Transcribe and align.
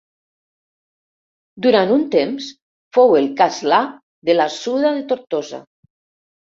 Durant 1.67 1.93
un 1.97 2.07
temps 2.17 2.49
fou 2.99 3.15
el 3.21 3.31
castlà 3.45 3.83
de 4.31 4.39
la 4.43 4.53
Suda 4.59 4.97
de 5.01 5.07
Tortosa. 5.15 5.67